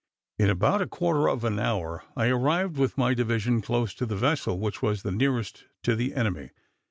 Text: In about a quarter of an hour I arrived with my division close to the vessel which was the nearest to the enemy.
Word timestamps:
In 0.39 0.49
about 0.49 0.81
a 0.81 0.87
quarter 0.87 1.29
of 1.29 1.43
an 1.43 1.59
hour 1.59 2.03
I 2.17 2.25
arrived 2.29 2.75
with 2.75 2.97
my 2.97 3.13
division 3.13 3.61
close 3.61 3.93
to 3.93 4.07
the 4.07 4.15
vessel 4.15 4.59
which 4.59 4.81
was 4.81 5.03
the 5.03 5.11
nearest 5.11 5.65
to 5.83 5.95
the 5.95 6.15
enemy. 6.15 6.49